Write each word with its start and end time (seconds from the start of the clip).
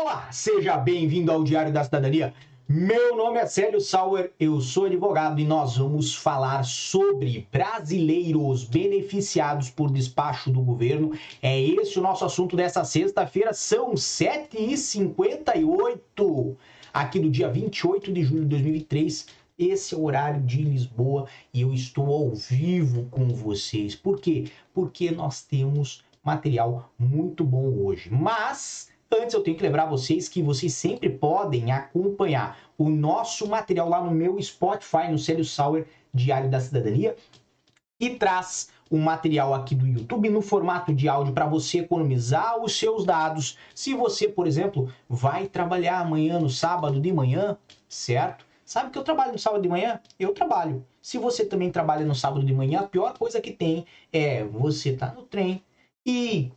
Olá, 0.00 0.30
seja 0.30 0.76
bem-vindo 0.76 1.32
ao 1.32 1.42
Diário 1.42 1.72
da 1.72 1.82
Cidadania. 1.82 2.32
Meu 2.68 3.16
nome 3.16 3.40
é 3.40 3.46
Célio 3.46 3.80
Sauer, 3.80 4.30
eu 4.38 4.60
sou 4.60 4.84
advogado 4.84 5.40
e 5.40 5.44
nós 5.44 5.76
vamos 5.76 6.14
falar 6.14 6.62
sobre 6.62 7.48
brasileiros 7.50 8.62
beneficiados 8.62 9.70
por 9.70 9.90
despacho 9.90 10.52
do 10.52 10.60
governo. 10.60 11.18
É 11.42 11.60
esse 11.60 11.98
o 11.98 12.02
nosso 12.02 12.24
assunto 12.24 12.54
dessa 12.54 12.84
sexta-feira, 12.84 13.52
são 13.52 13.94
7h58, 13.94 16.56
aqui 16.94 17.18
do 17.18 17.28
dia 17.28 17.48
28 17.48 18.12
de 18.12 18.22
julho 18.22 18.42
de 18.42 18.50
2003. 18.50 19.26
Esse 19.58 19.96
é 19.96 19.98
o 19.98 20.04
horário 20.04 20.40
de 20.42 20.62
Lisboa 20.62 21.26
e 21.52 21.62
eu 21.62 21.74
estou 21.74 22.06
ao 22.06 22.30
vivo 22.36 23.08
com 23.10 23.26
vocês. 23.30 23.96
Por 23.96 24.20
quê? 24.20 24.44
Porque 24.72 25.10
nós 25.10 25.42
temos 25.42 26.04
material 26.22 26.88
muito 26.96 27.42
bom 27.42 27.82
hoje. 27.82 28.08
Mas 28.12 28.96
Antes, 29.10 29.32
eu 29.34 29.42
tenho 29.42 29.56
que 29.56 29.62
lembrar 29.62 29.86
vocês 29.86 30.28
que 30.28 30.42
vocês 30.42 30.74
sempre 30.74 31.08
podem 31.08 31.72
acompanhar 31.72 32.58
o 32.76 32.90
nosso 32.90 33.48
material 33.48 33.88
lá 33.88 34.02
no 34.02 34.10
meu 34.10 34.40
Spotify, 34.40 35.10
no 35.10 35.18
Célio 35.18 35.44
Sauer 35.44 35.86
Diário 36.12 36.50
da 36.50 36.60
Cidadania, 36.60 37.16
e 37.98 38.10
traz 38.10 38.70
o 38.90 38.98
material 38.98 39.54
aqui 39.54 39.74
do 39.74 39.86
YouTube 39.86 40.28
no 40.28 40.42
formato 40.42 40.92
de 40.92 41.08
áudio 41.08 41.32
para 41.32 41.46
você 41.46 41.78
economizar 41.78 42.62
os 42.62 42.78
seus 42.78 43.04
dados. 43.04 43.56
Se 43.74 43.94
você, 43.94 44.28
por 44.28 44.46
exemplo, 44.46 44.92
vai 45.08 45.46
trabalhar 45.46 46.00
amanhã 46.00 46.38
no 46.38 46.50
sábado 46.50 47.00
de 47.00 47.12
manhã, 47.12 47.56
certo? 47.88 48.46
Sabe 48.64 48.90
que 48.90 48.98
eu 48.98 49.02
trabalho 49.02 49.32
no 49.32 49.38
sábado 49.38 49.62
de 49.62 49.68
manhã? 49.68 50.00
Eu 50.18 50.34
trabalho. 50.34 50.84
Se 51.00 51.16
você 51.16 51.46
também 51.46 51.70
trabalha 51.70 52.04
no 52.04 52.14
sábado 52.14 52.44
de 52.44 52.52
manhã, 52.52 52.80
a 52.80 52.86
pior 52.86 53.16
coisa 53.16 53.40
que 53.40 53.52
tem 53.52 53.86
é 54.12 54.44
você 54.44 54.90
estar 54.90 55.08
tá 55.08 55.14
no 55.14 55.22
trem 55.22 55.62
e 56.04 56.52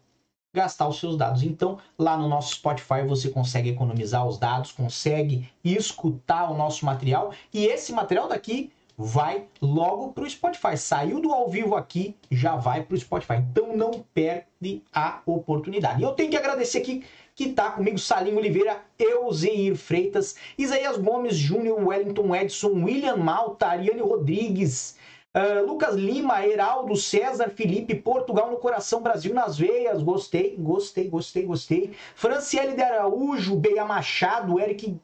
gastar 0.53 0.87
os 0.87 0.99
seus 0.99 1.15
dados. 1.15 1.43
Então, 1.43 1.77
lá 1.97 2.17
no 2.17 2.27
nosso 2.27 2.55
Spotify 2.55 3.03
você 3.07 3.29
consegue 3.29 3.69
economizar 3.69 4.27
os 4.27 4.37
dados, 4.37 4.71
consegue 4.71 5.49
escutar 5.63 6.51
o 6.51 6.57
nosso 6.57 6.85
material 6.85 7.31
e 7.53 7.65
esse 7.65 7.93
material 7.93 8.27
daqui 8.27 8.71
vai 8.97 9.45
logo 9.61 10.11
para 10.11 10.25
o 10.25 10.29
Spotify. 10.29 10.77
Saiu 10.77 11.19
do 11.19 11.31
ao 11.31 11.49
vivo 11.49 11.75
aqui, 11.75 12.15
já 12.29 12.55
vai 12.55 12.83
para 12.83 12.95
o 12.95 12.99
Spotify. 12.99 13.35
Então 13.35 13.75
não 13.75 14.05
perde 14.13 14.83
a 14.93 15.21
oportunidade. 15.25 16.01
E 16.01 16.03
eu 16.03 16.11
tenho 16.11 16.29
que 16.29 16.37
agradecer 16.37 16.79
aqui 16.79 17.03
que 17.33 17.45
está 17.45 17.71
comigo 17.71 17.97
Salim 17.97 18.35
Oliveira, 18.35 18.81
Euzeir 18.99 19.75
Freitas, 19.75 20.35
Isaías 20.57 20.97
Gomes 20.97 21.35
Júnior, 21.35 21.81
Wellington 21.87 22.35
Edson, 22.35 22.83
William 22.83 23.15
Malta, 23.15 23.67
Ariane 23.67 24.01
Rodrigues, 24.01 24.97
Uh, 25.33 25.65
Lucas 25.65 25.95
Lima, 25.95 26.45
Heraldo, 26.45 26.95
César, 26.95 27.49
Felipe, 27.49 27.95
Portugal 27.95 28.51
no 28.51 28.57
coração, 28.57 29.01
Brasil 29.01 29.33
nas 29.33 29.57
veias. 29.57 30.03
Gostei, 30.03 30.57
gostei, 30.57 31.07
gostei, 31.07 31.45
gostei. 31.45 31.95
Franciele 32.15 32.73
de 32.73 32.81
Araújo, 32.81 33.55
Beia 33.55 33.85
Machado, 33.85 34.59
Eric 34.59 34.99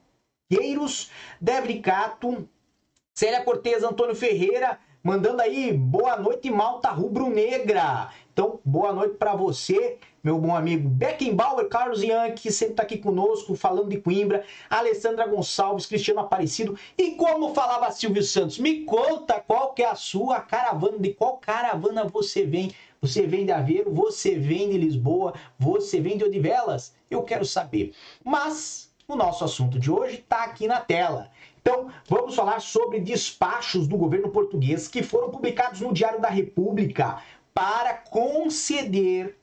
Gueiros, 0.50 1.10
Devricato, 1.40 2.46
Célia 3.14 3.42
Cortez, 3.42 3.82
Antônio 3.82 4.14
Ferreira, 4.14 4.78
mandando 5.02 5.40
aí 5.40 5.72
boa 5.72 6.16
noite, 6.16 6.50
Malta 6.50 6.90
Rubro-Negra. 6.90 8.10
Então, 8.32 8.60
boa 8.64 8.92
noite 8.92 9.16
para 9.16 9.34
você, 9.34 9.98
meu 10.22 10.38
bom 10.38 10.54
amigo 10.54 10.88
Beckenbauer, 10.88 11.68
Carlos 11.68 12.02
Ian, 12.02 12.30
que 12.32 12.52
sempre 12.52 12.74
está 12.74 12.82
aqui 12.84 12.98
conosco, 12.98 13.56
falando 13.56 13.88
de 13.88 14.00
Coimbra, 14.00 14.44
Alessandra 14.70 15.26
Gonçalves, 15.26 15.86
Cristiano 15.86 16.20
Aparecido. 16.20 16.78
E 16.96 17.12
como 17.12 17.54
falava 17.54 17.90
Silvio 17.90 18.22
Santos, 18.22 18.58
me 18.58 18.84
conta 18.84 19.40
qual 19.40 19.72
que 19.72 19.82
é 19.82 19.88
a 19.88 19.94
sua 19.94 20.40
caravana, 20.40 20.98
de 20.98 21.12
qual 21.14 21.38
caravana 21.38 22.04
você 22.04 22.44
vem. 22.44 22.70
Você 23.00 23.26
vem 23.26 23.44
de 23.44 23.52
Aveiro, 23.52 23.92
você 23.92 24.36
vem 24.36 24.70
de 24.70 24.78
Lisboa, 24.78 25.34
você 25.58 26.00
vem 26.00 26.16
de 26.16 26.24
Odivelas? 26.24 26.94
Eu 27.10 27.22
quero 27.22 27.44
saber. 27.44 27.92
Mas 28.24 28.87
o 29.10 29.16
nosso 29.16 29.42
assunto 29.42 29.78
de 29.78 29.90
hoje 29.90 30.16
está 30.16 30.44
aqui 30.44 30.66
na 30.66 30.80
tela. 30.80 31.30
Então, 31.62 31.88
vamos 32.06 32.34
falar 32.34 32.60
sobre 32.60 33.00
despachos 33.00 33.88
do 33.88 33.96
governo 33.96 34.28
português 34.28 34.86
que 34.86 35.02
foram 35.02 35.30
publicados 35.30 35.80
no 35.80 35.94
Diário 35.94 36.20
da 36.20 36.28
República 36.28 37.22
para 37.54 37.94
conceder 37.94 39.38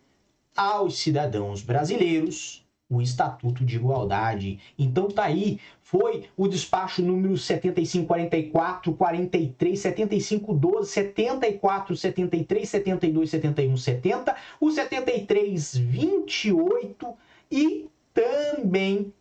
aos 0.56 1.00
cidadãos 1.00 1.64
brasileiros 1.64 2.64
o 2.88 3.02
Estatuto 3.02 3.66
de 3.66 3.78
Igualdade. 3.78 4.60
Então 4.78 5.08
tá 5.08 5.24
aí, 5.24 5.60
foi 5.82 6.26
o 6.38 6.48
despacho 6.48 7.02
número 7.02 7.36
7544, 7.36 8.94
43, 8.94 9.80
7512, 9.80 10.92
74, 10.92 11.98
73, 11.98 12.70
72, 12.70 13.30
71, 13.32 13.78
70, 13.78 14.36
o 14.62 14.70
73, 14.70 15.76
28 15.76 17.14
e 17.50 17.90
também 18.14 19.12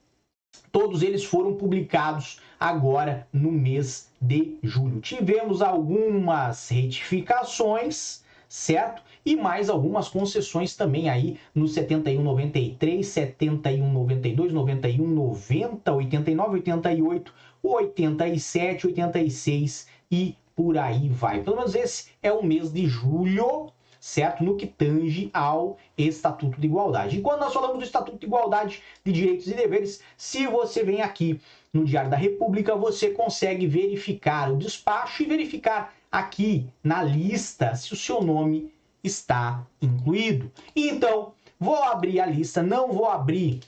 todos 0.72 1.02
eles 1.02 1.24
foram 1.24 1.54
publicados 1.54 2.40
agora 2.58 3.26
no 3.32 3.52
mês 3.52 4.10
de 4.20 4.56
julho. 4.62 5.00
Tivemos 5.00 5.62
algumas 5.62 6.68
retificações 6.68 8.24
certo? 8.54 9.02
E 9.26 9.34
mais 9.34 9.68
algumas 9.68 10.08
concessões 10.08 10.76
também 10.76 11.08
aí 11.08 11.38
no 11.52 11.66
71, 11.66 12.22
93, 12.22 13.04
71, 13.04 13.92
92, 13.92 14.52
91, 14.52 15.06
90, 15.08 15.92
89, 15.92 16.54
88, 16.58 17.34
87, 17.60 18.86
86 18.86 19.88
e 20.08 20.36
por 20.54 20.78
aí 20.78 21.08
vai. 21.08 21.42
Pelo 21.42 21.56
menos 21.56 21.74
esse 21.74 22.10
é 22.22 22.32
o 22.32 22.44
mês 22.44 22.72
de 22.72 22.86
julho, 22.86 23.72
certo? 24.04 24.44
No 24.44 24.54
que 24.54 24.66
tange 24.66 25.30
ao 25.32 25.78
Estatuto 25.96 26.60
de 26.60 26.66
Igualdade. 26.66 27.16
E 27.16 27.22
quando 27.22 27.40
nós 27.40 27.54
falamos 27.54 27.78
do 27.78 27.84
Estatuto 27.84 28.18
de 28.18 28.26
Igualdade 28.26 28.82
de 29.02 29.10
Direitos 29.10 29.46
e 29.46 29.54
Deveres, 29.54 30.02
se 30.14 30.46
você 30.46 30.84
vem 30.84 31.00
aqui 31.00 31.40
no 31.72 31.86
Diário 31.86 32.10
da 32.10 32.16
República, 32.18 32.76
você 32.76 33.08
consegue 33.08 33.66
verificar 33.66 34.52
o 34.52 34.58
despacho 34.58 35.22
e 35.22 35.26
verificar 35.26 35.94
aqui 36.12 36.68
na 36.82 37.02
lista 37.02 37.74
se 37.76 37.94
o 37.94 37.96
seu 37.96 38.22
nome 38.22 38.70
está 39.02 39.66
incluído. 39.80 40.52
Então, 40.76 41.32
vou 41.58 41.82
abrir 41.82 42.20
a 42.20 42.26
lista, 42.26 42.62
não 42.62 42.92
vou 42.92 43.06
abrir 43.06 43.60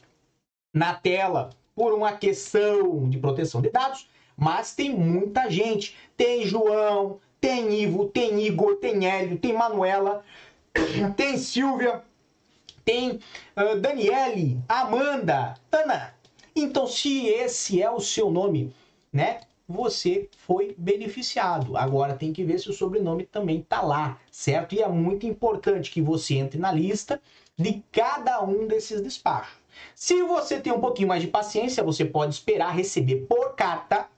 na 0.71 0.93
tela 0.93 1.49
por 1.75 1.95
uma 1.95 2.13
questão 2.13 3.09
de 3.09 3.17
proteção 3.17 3.63
de 3.63 3.71
dados, 3.71 4.07
mas 4.37 4.75
tem 4.75 4.95
muita 4.95 5.49
gente. 5.49 5.97
Tem 6.15 6.45
João, 6.45 7.21
tem 7.47 7.73
Ivo, 7.81 8.09
tem 8.09 8.45
Igor, 8.45 8.75
tem 8.75 9.07
Hélio, 9.07 9.39
tem 9.39 9.53
Manuela, 9.53 10.25
tem 11.17 11.39
Silvia, 11.39 12.03
tem 12.85 13.21
uh, 13.57 13.81
Daniele, 13.81 14.59
Amanda, 14.69 15.55
Ana. 15.71 16.13
Então, 16.57 16.89
se 16.89 17.29
esse 17.29 17.81
é 17.81 17.89
o 17.89 18.01
seu 18.01 18.33
nome, 18.33 18.75
né? 19.13 19.43
você 19.69 20.29
foi 20.39 20.75
beneficiado. 20.77 21.77
Agora 21.77 22.15
tem 22.15 22.33
que 22.33 22.43
ver 22.43 22.59
se 22.59 22.69
o 22.69 22.73
sobrenome 22.73 23.25
também 23.25 23.61
está 23.61 23.81
lá, 23.81 24.19
certo? 24.29 24.75
E 24.75 24.83
é 24.83 24.89
muito 24.89 25.25
importante 25.25 25.93
que 25.93 26.03
você 26.03 26.35
entre 26.35 26.59
na 26.59 26.73
lista 26.73 27.21
de 27.57 27.81
cada 27.93 28.43
um 28.43 28.67
desses 28.67 29.01
despachos. 29.01 29.57
Se 29.95 30.21
você 30.23 30.59
tem 30.59 30.73
um 30.73 30.81
pouquinho 30.81 31.09
mais 31.09 31.23
de 31.23 31.29
paciência, 31.29 31.83
você 31.83 32.05
pode 32.05 32.35
esperar 32.35 32.75
receber 32.75 33.27
por 33.29 33.55
carta 33.55 34.09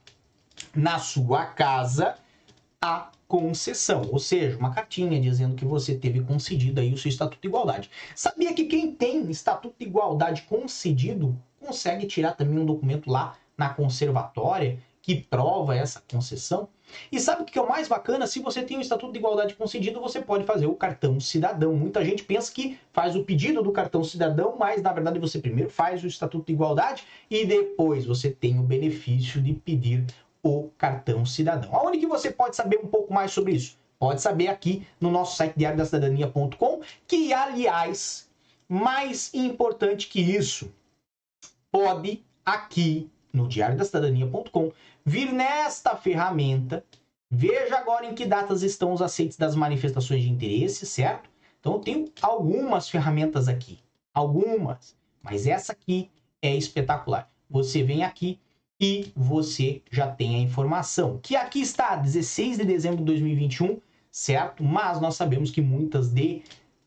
na 0.74 0.98
sua 0.98 1.44
casa 1.44 2.14
a 2.80 3.10
concessão, 3.26 4.02
ou 4.10 4.18
seja, 4.18 4.56
uma 4.56 4.72
cartinha 4.72 5.20
dizendo 5.20 5.56
que 5.56 5.64
você 5.64 5.94
teve 5.94 6.20
concedido 6.20 6.80
aí 6.80 6.92
o 6.92 6.98
seu 6.98 7.08
estatuto 7.08 7.42
de 7.42 7.48
igualdade. 7.48 7.90
Sabia 8.14 8.54
que 8.54 8.64
quem 8.64 8.92
tem 8.92 9.28
estatuto 9.30 9.74
de 9.78 9.84
igualdade 9.84 10.42
concedido 10.42 11.36
consegue 11.58 12.06
tirar 12.06 12.32
também 12.32 12.58
um 12.58 12.66
documento 12.66 13.10
lá 13.10 13.36
na 13.56 13.68
conservatória 13.70 14.78
que 15.02 15.16
prova 15.16 15.74
essa 15.74 16.02
concessão. 16.10 16.68
E 17.10 17.18
sabe 17.18 17.42
o 17.42 17.44
que 17.44 17.58
é 17.58 17.62
o 17.62 17.68
mais 17.68 17.88
bacana? 17.88 18.26
Se 18.26 18.40
você 18.40 18.62
tem 18.62 18.78
o 18.78 18.80
Estatuto 18.80 19.12
de 19.12 19.18
Igualdade 19.18 19.54
concedido, 19.54 20.00
você 20.00 20.20
pode 20.20 20.44
fazer 20.44 20.66
o 20.66 20.74
cartão 20.74 21.18
cidadão. 21.18 21.74
Muita 21.74 22.04
gente 22.04 22.24
pensa 22.24 22.52
que 22.52 22.78
faz 22.92 23.16
o 23.16 23.24
pedido 23.24 23.62
do 23.62 23.72
cartão 23.72 24.04
cidadão, 24.04 24.56
mas 24.58 24.82
na 24.82 24.92
verdade 24.92 25.18
você 25.18 25.38
primeiro 25.38 25.70
faz 25.70 26.02
o 26.02 26.06
Estatuto 26.06 26.46
de 26.46 26.52
Igualdade 26.52 27.04
e 27.30 27.44
depois 27.44 28.06
você 28.06 28.30
tem 28.30 28.58
o 28.58 28.62
benefício 28.62 29.40
de 29.40 29.52
pedir 29.54 30.06
o 30.42 30.70
cartão 30.78 31.26
cidadão. 31.26 31.74
Aonde 31.74 31.98
que 31.98 32.06
você 32.06 32.30
pode 32.30 32.56
saber 32.56 32.78
um 32.82 32.86
pouco 32.86 33.12
mais 33.12 33.32
sobre 33.32 33.52
isso? 33.52 33.76
Pode 33.98 34.20
saber 34.20 34.48
aqui 34.48 34.86
no 35.00 35.10
nosso 35.10 35.36
site 35.36 35.54
diariodacidadania.com, 35.56 36.80
que 37.06 37.32
aliás, 37.32 38.28
mais 38.68 39.32
importante 39.34 40.06
que 40.06 40.20
isso, 40.20 40.72
pode 41.70 42.24
aqui 42.44 43.10
no 43.32 43.48
diariodacidadania.com 43.48 44.72
vir 45.04 45.32
nesta 45.32 45.96
ferramenta. 45.96 46.84
Veja 47.30 47.76
agora 47.76 48.06
em 48.06 48.14
que 48.14 48.24
datas 48.24 48.62
estão 48.62 48.92
os 48.92 49.02
aceites 49.02 49.36
das 49.36 49.54
manifestações 49.54 50.22
de 50.22 50.30
interesse, 50.30 50.86
certo? 50.86 51.28
Então 51.60 51.74
eu 51.74 51.80
tenho 51.80 52.04
algumas 52.22 52.88
ferramentas 52.88 53.48
aqui, 53.48 53.80
algumas, 54.14 54.96
mas 55.22 55.46
essa 55.46 55.72
aqui 55.72 56.10
é 56.40 56.54
espetacular. 56.54 57.30
Você 57.50 57.82
vem 57.82 58.04
aqui 58.04 58.38
e 58.80 59.12
você 59.16 59.82
já 59.90 60.06
tem 60.06 60.36
a 60.36 60.40
informação, 60.40 61.18
que 61.22 61.34
aqui 61.34 61.60
está 61.60 61.96
16 61.96 62.58
de 62.58 62.64
dezembro 62.64 62.98
de 62.98 63.04
2021, 63.04 63.80
certo? 64.10 64.62
Mas 64.62 65.00
nós 65.00 65.16
sabemos 65.16 65.50
que 65.50 65.60
muitas 65.60 66.10
de 66.10 66.42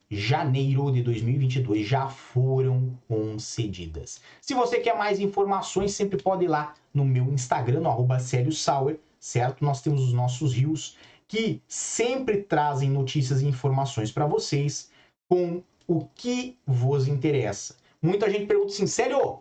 janeiro 0.09 0.91
de 0.91 1.01
2022 1.01 1.87
já 1.87 2.07
foram 2.07 2.97
concedidas. 3.07 4.21
Se 4.41 4.53
você 4.53 4.79
quer 4.79 4.97
mais 4.97 5.19
informações, 5.19 5.93
sempre 5.93 6.21
pode 6.21 6.45
ir 6.45 6.49
lá 6.49 6.73
no 6.93 7.05
meu 7.05 7.31
Instagram, 7.31 7.81
no 7.81 8.51
Sauer, 8.51 8.99
certo? 9.19 9.63
Nós 9.63 9.81
temos 9.81 10.01
os 10.01 10.13
nossos 10.13 10.53
rios 10.53 10.97
que 11.27 11.61
sempre 11.65 12.43
trazem 12.43 12.89
notícias 12.89 13.41
e 13.41 13.47
informações 13.47 14.11
para 14.11 14.25
vocês 14.25 14.91
com 15.29 15.63
o 15.87 16.05
que 16.13 16.57
vos 16.65 17.07
interessa. 17.07 17.75
Muita 18.01 18.29
gente 18.29 18.47
pergunta 18.47 18.73
assim, 18.73 18.87
sério, 18.87 19.39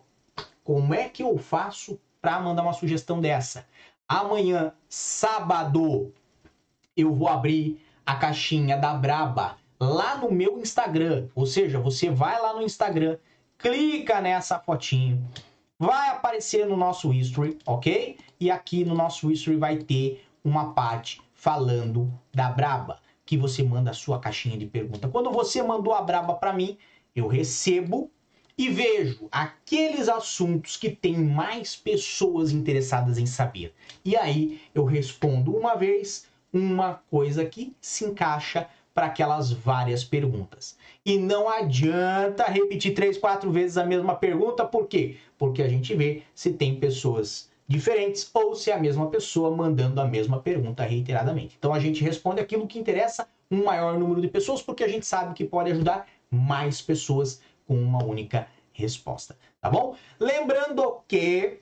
como 0.63 0.93
é 0.93 1.09
que 1.09 1.21
eu 1.21 1.37
faço 1.37 1.99
para 2.21 2.39
mandar 2.39 2.63
uma 2.63 2.73
sugestão 2.73 3.19
dessa? 3.19 3.65
Amanhã, 4.07 4.73
sábado, 4.87 6.13
eu 6.95 7.13
vou 7.13 7.27
abrir 7.27 7.81
a 8.05 8.15
caixinha 8.15 8.77
da 8.77 8.93
Braba 8.93 9.57
lá 9.79 10.17
no 10.17 10.31
meu 10.31 10.59
Instagram. 10.59 11.27
Ou 11.33 11.45
seja, 11.45 11.79
você 11.79 12.09
vai 12.09 12.39
lá 12.39 12.53
no 12.53 12.61
Instagram, 12.61 13.17
clica 13.57 14.21
nessa 14.21 14.59
fotinho, 14.59 15.27
vai 15.79 16.09
aparecer 16.09 16.67
no 16.67 16.77
nosso 16.77 17.11
history, 17.11 17.57
ok? 17.65 18.17
E 18.39 18.51
aqui 18.51 18.85
no 18.85 18.93
nosso 18.93 19.31
history 19.31 19.57
vai 19.57 19.77
ter 19.77 20.23
uma 20.43 20.73
parte 20.73 21.21
falando 21.33 22.11
da 22.33 22.49
Braba, 22.49 22.99
que 23.25 23.37
você 23.37 23.63
manda 23.63 23.91
a 23.91 23.95
sua 23.95 24.19
caixinha 24.19 24.57
de 24.57 24.65
pergunta. 24.65 25.07
Quando 25.07 25.31
você 25.31 25.63
mandou 25.63 25.93
a 25.93 26.01
Braba 26.01 26.35
para 26.35 26.53
mim, 26.53 26.77
eu 27.15 27.27
recebo 27.27 28.11
e 28.61 28.69
vejo 28.69 29.27
aqueles 29.31 30.07
assuntos 30.07 30.77
que 30.77 30.91
tem 30.91 31.17
mais 31.17 31.75
pessoas 31.75 32.51
interessadas 32.51 33.17
em 33.17 33.25
saber. 33.25 33.73
E 34.05 34.15
aí 34.15 34.61
eu 34.75 34.85
respondo 34.85 35.57
uma 35.57 35.73
vez 35.73 36.27
uma 36.53 37.01
coisa 37.09 37.43
que 37.43 37.75
se 37.81 38.05
encaixa 38.05 38.67
para 38.93 39.07
aquelas 39.07 39.51
várias 39.51 40.03
perguntas. 40.03 40.77
E 41.03 41.17
não 41.17 41.49
adianta 41.49 42.43
repetir 42.43 42.93
três, 42.93 43.17
quatro 43.17 43.51
vezes 43.51 43.79
a 43.79 43.85
mesma 43.85 44.13
pergunta, 44.13 44.63
por 44.63 44.85
quê? 44.85 45.15
Porque 45.39 45.63
a 45.63 45.67
gente 45.67 45.95
vê 45.95 46.21
se 46.35 46.53
tem 46.53 46.75
pessoas 46.75 47.49
diferentes 47.67 48.29
ou 48.31 48.53
se 48.53 48.69
é 48.69 48.75
a 48.75 48.79
mesma 48.79 49.07
pessoa 49.07 49.49
mandando 49.49 49.99
a 49.99 50.05
mesma 50.05 50.39
pergunta 50.39 50.83
reiteradamente. 50.83 51.55
Então 51.57 51.73
a 51.73 51.79
gente 51.79 52.03
responde 52.03 52.39
aquilo 52.39 52.67
que 52.67 52.77
interessa 52.77 53.27
um 53.49 53.63
maior 53.63 53.97
número 53.97 54.21
de 54.21 54.27
pessoas, 54.27 54.61
porque 54.61 54.83
a 54.83 54.87
gente 54.87 55.07
sabe 55.07 55.33
que 55.33 55.45
pode 55.45 55.71
ajudar 55.71 56.05
mais 56.29 56.81
pessoas 56.81 57.41
com 57.71 57.81
uma 57.81 58.03
única 58.03 58.49
resposta, 58.73 59.37
tá 59.61 59.69
bom? 59.69 59.95
Lembrando 60.19 60.99
que 61.07 61.61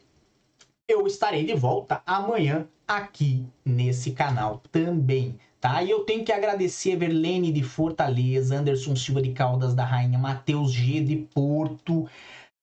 eu 0.87 1.05
estarei 1.05 1.45
de 1.45 1.53
volta 1.53 2.01
amanhã 2.03 2.67
aqui 2.87 3.45
nesse 3.63 4.13
canal 4.13 4.59
também, 4.71 5.37
tá? 5.61 5.83
E 5.83 5.91
eu 5.91 5.99
tenho 6.05 6.25
que 6.25 6.31
agradecer 6.31 6.95
Verlene 6.95 7.51
de 7.51 7.61
Fortaleza, 7.61 8.55
Anderson 8.57 8.95
Silva 8.95 9.21
de 9.21 9.33
Caldas 9.33 9.75
da 9.75 9.85
Rainha, 9.85 10.17
Matheus 10.17 10.71
G 10.71 10.99
de 10.99 11.15
Porto, 11.15 12.09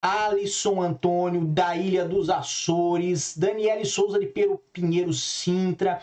Alisson 0.03 0.83
Antônio 0.83 1.45
da 1.45 1.77
Ilha 1.77 2.05
dos 2.05 2.29
Açores, 2.29 3.39
Daniele 3.39 3.85
Souza 3.85 4.19
de 4.19 4.27
Pero 4.27 4.61
Pinheiro 4.73 5.13
Sintra, 5.13 6.01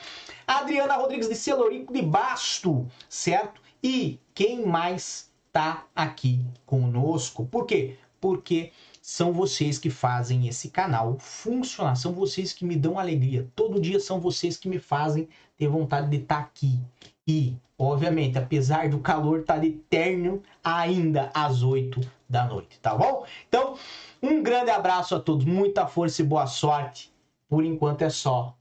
Adriana 0.48 0.96
Rodrigues 0.96 1.28
de 1.28 1.36
Celorico 1.36 1.92
de 1.92 2.04
Basto, 2.04 2.88
certo? 3.10 3.62
E 3.84 4.18
quem 4.34 4.66
mais 4.66 5.33
tá 5.54 5.86
aqui 5.96 6.44
conosco? 6.66 7.46
Por 7.46 7.66
quê? 7.66 7.96
Porque 8.20 8.72
são 9.02 9.32
vocês 9.32 9.78
que 9.78 9.90
fazem 9.90 10.48
esse 10.48 10.70
canal 10.70 11.18
funcionar, 11.20 11.96
são 11.96 12.12
vocês 12.12 12.52
que 12.52 12.66
me 12.66 12.76
dão 12.76 12.98
alegria. 12.98 13.48
Todo 13.56 13.80
dia 13.80 14.00
são 14.00 14.20
vocês 14.20 14.58
que 14.58 14.68
me 14.68 14.80
fazem 14.80 15.28
ter 15.58 15.68
vontade 15.68 16.10
de 16.10 16.18
estar 16.18 16.38
tá 16.38 16.42
aqui. 16.42 16.80
E, 17.28 17.56
obviamente, 17.78 18.38
apesar 18.38 18.90
do 18.90 19.00
calor 19.00 19.42
estar 19.42 19.56
tá 19.56 19.60
de 19.60 19.72
terno 19.72 20.42
ainda 20.64 21.30
às 21.34 21.62
8 21.62 22.02
da 22.28 22.46
noite, 22.46 22.80
tá 22.82 22.96
bom? 22.96 23.26
Então, 23.48 23.78
um 24.22 24.42
grande 24.42 24.72
abraço 24.72 25.16
a 25.16 25.20
todos, 25.20 25.46
muita 25.46 25.86
força 25.86 26.22
e 26.22 26.26
boa 26.26 26.48
sorte. 26.48 27.14
Por 27.48 27.64
enquanto 27.64 28.02
é 28.02 28.10
só. 28.10 28.56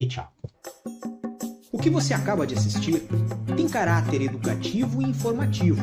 E 0.00 0.08
tchau. 0.08 0.32
O 1.70 1.78
que 1.78 1.90
você 1.90 2.14
acaba 2.14 2.46
de 2.46 2.54
assistir 2.54 3.06
tem 3.54 3.68
caráter 3.68 4.22
educativo 4.22 5.02
e 5.02 5.04
informativo. 5.04 5.82